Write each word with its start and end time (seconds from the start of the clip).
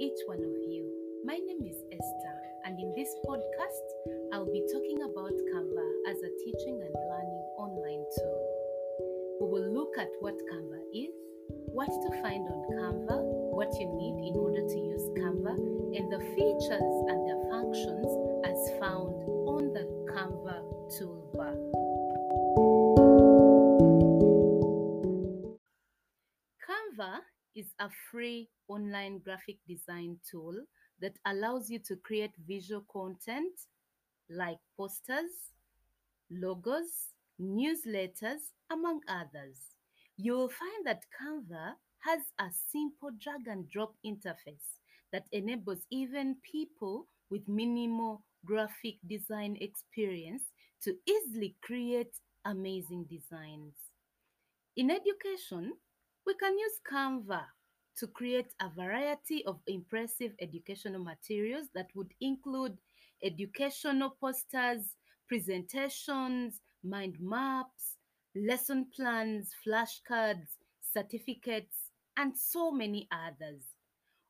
each 0.00 0.26
one 0.26 0.38
of 0.38 0.56
you. 0.70 0.86
My 1.24 1.34
name 1.34 1.66
is 1.66 1.76
Esther, 1.92 2.38
and 2.64 2.78
in 2.78 2.94
this 2.96 3.14
podcast, 3.26 3.86
I'll 4.32 4.50
be 4.50 4.64
talking 4.72 5.02
about 5.02 5.34
Canva 5.52 5.86
as 6.08 6.16
a 6.22 6.30
teaching 6.42 6.80
and 6.80 6.94
learning 6.94 7.44
online 7.58 8.04
tool. 8.16 8.42
We 9.40 9.46
will 9.50 9.74
look 9.74 9.98
at 9.98 10.08
what 10.20 10.34
Canva 10.50 10.80
is, 10.94 11.14
what 11.74 11.88
to 11.88 12.22
find 12.22 12.46
on 12.48 12.62
Canva, 12.72 13.18
what 13.54 13.68
you 13.78 13.86
need 13.86 14.30
in 14.30 14.34
order 14.38 14.62
to 14.66 14.78
use 14.78 15.02
Canva, 15.18 15.54
and 15.98 16.12
the 16.12 16.22
features 16.34 16.96
and 17.10 17.28
their 17.28 17.42
functions 17.50 18.08
as 18.46 18.78
found 18.80 19.14
on 19.50 19.72
the 19.74 19.84
Canva 20.14 20.62
toolbar. 20.94 21.54
Canva 26.64 27.20
is 27.58 27.74
a 27.80 27.90
free 28.10 28.48
online 28.68 29.18
graphic 29.18 29.56
design 29.66 30.16
tool 30.30 30.54
that 31.00 31.18
allows 31.26 31.68
you 31.68 31.80
to 31.80 31.96
create 31.96 32.30
visual 32.46 32.84
content 32.92 33.52
like 34.30 34.58
posters, 34.76 35.52
logos, 36.30 37.14
newsletters, 37.40 38.52
among 38.70 39.00
others. 39.08 39.58
You 40.16 40.34
will 40.34 40.48
find 40.50 40.86
that 40.86 41.02
Canva 41.20 41.72
has 42.00 42.20
a 42.38 42.46
simple 42.70 43.10
drag 43.18 43.48
and 43.48 43.68
drop 43.68 43.94
interface 44.06 44.78
that 45.12 45.26
enables 45.32 45.80
even 45.90 46.36
people 46.42 47.06
with 47.28 47.48
minimal 47.48 48.22
graphic 48.44 48.96
design 49.08 49.56
experience 49.60 50.42
to 50.84 50.94
easily 51.06 51.56
create 51.62 52.14
amazing 52.44 53.04
designs. 53.10 53.74
In 54.76 54.92
education, 54.92 55.72
we 56.28 56.34
can 56.34 56.58
use 56.58 56.78
Canva 56.86 57.40
to 57.96 58.06
create 58.06 58.52
a 58.60 58.68
variety 58.68 59.42
of 59.46 59.60
impressive 59.66 60.32
educational 60.42 61.02
materials 61.02 61.68
that 61.74 61.86
would 61.94 62.12
include 62.20 62.76
educational 63.24 64.10
posters, 64.20 64.94
presentations, 65.26 66.60
mind 66.84 67.16
maps, 67.18 67.96
lesson 68.36 68.86
plans, 68.94 69.54
flashcards, 69.66 70.58
certificates, 70.82 71.92
and 72.18 72.36
so 72.36 72.70
many 72.70 73.08
others. 73.10 73.62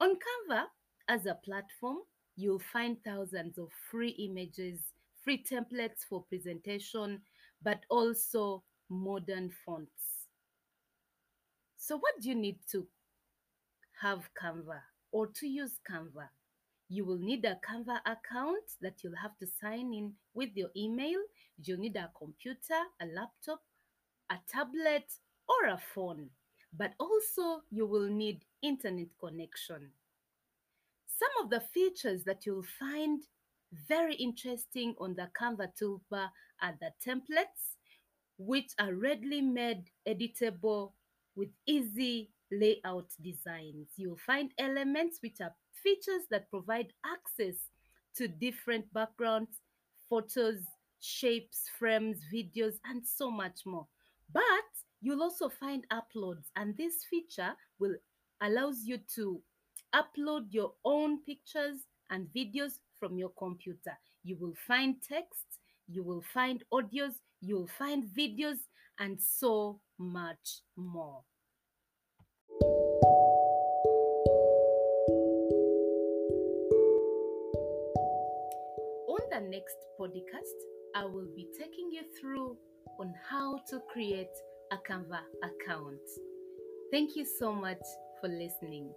On 0.00 0.14
Canva, 0.14 0.64
as 1.10 1.26
a 1.26 1.38
platform, 1.44 1.98
you'll 2.36 2.62
find 2.72 2.96
thousands 3.04 3.58
of 3.58 3.68
free 3.90 4.16
images, 4.30 4.78
free 5.22 5.44
templates 5.44 6.06
for 6.08 6.24
presentation, 6.30 7.20
but 7.62 7.80
also 7.90 8.62
modern 8.88 9.50
fonts. 9.66 10.21
So, 11.92 11.98
what 11.98 12.22
do 12.22 12.30
you 12.30 12.34
need 12.34 12.56
to 12.70 12.86
have 14.00 14.30
Canva 14.42 14.80
or 15.10 15.26
to 15.26 15.46
use 15.46 15.78
Canva? 15.86 16.30
You 16.88 17.04
will 17.04 17.18
need 17.18 17.44
a 17.44 17.60
Canva 17.68 18.00
account 18.06 18.64
that 18.80 19.04
you'll 19.04 19.20
have 19.20 19.36
to 19.40 19.46
sign 19.46 19.92
in 19.92 20.14
with 20.32 20.48
your 20.54 20.70
email. 20.74 21.20
You'll 21.62 21.80
need 21.80 21.96
a 21.96 22.10
computer, 22.16 22.80
a 22.98 23.04
laptop, 23.04 23.60
a 24.30 24.36
tablet, 24.50 25.04
or 25.46 25.68
a 25.68 25.78
phone. 25.94 26.30
But 26.72 26.94
also, 26.98 27.60
you 27.70 27.84
will 27.84 28.08
need 28.08 28.46
internet 28.62 29.08
connection. 29.20 29.90
Some 31.06 31.44
of 31.44 31.50
the 31.50 31.60
features 31.60 32.24
that 32.24 32.46
you'll 32.46 32.64
find 32.80 33.20
very 33.86 34.14
interesting 34.14 34.94
on 34.98 35.14
the 35.14 35.28
Canva 35.38 35.72
toolbar 35.78 36.30
are 36.62 36.74
the 36.80 36.92
templates, 37.06 37.76
which 38.38 38.72
are 38.78 38.94
readily 38.94 39.42
made 39.42 39.90
editable 40.08 40.92
with 41.36 41.48
easy 41.66 42.30
layout 42.50 43.08
designs. 43.22 43.88
You'll 43.96 44.18
find 44.26 44.50
elements 44.58 45.18
which 45.22 45.40
are 45.40 45.54
features 45.82 46.22
that 46.30 46.50
provide 46.50 46.92
access 47.04 47.56
to 48.16 48.28
different 48.28 48.92
backgrounds, 48.92 49.60
photos, 50.08 50.60
shapes, 51.00 51.64
frames, 51.78 52.18
videos, 52.32 52.74
and 52.84 53.02
so 53.06 53.30
much 53.30 53.60
more. 53.64 53.86
But 54.32 54.42
you'll 55.00 55.22
also 55.22 55.48
find 55.48 55.86
uploads, 55.90 56.50
and 56.56 56.76
this 56.76 57.04
feature 57.08 57.54
will 57.78 57.94
allows 58.40 58.84
you 58.84 58.98
to 59.14 59.40
upload 59.94 60.46
your 60.50 60.72
own 60.84 61.22
pictures 61.22 61.86
and 62.10 62.26
videos 62.36 62.78
from 62.98 63.16
your 63.18 63.30
computer. 63.38 63.96
You 64.24 64.36
will 64.40 64.54
find 64.66 64.96
text, 65.02 65.46
you 65.88 66.02
will 66.02 66.22
find 66.34 66.62
audios, 66.72 67.14
you'll 67.40 67.68
find 67.78 68.04
videos, 68.04 68.58
and 68.98 69.20
so 69.20 69.80
much 69.98 70.60
more. 70.76 71.22
On 79.08 79.20
the 79.30 79.40
next 79.40 79.76
podcast, 79.98 80.58
I 80.94 81.04
will 81.04 81.28
be 81.34 81.48
taking 81.58 81.90
you 81.90 82.02
through 82.20 82.56
on 82.98 83.14
how 83.28 83.58
to 83.68 83.80
create 83.92 84.36
a 84.70 84.76
Canva 84.76 85.20
account. 85.42 86.00
Thank 86.90 87.16
you 87.16 87.24
so 87.24 87.52
much 87.52 87.82
for 88.20 88.28
listening. 88.28 88.92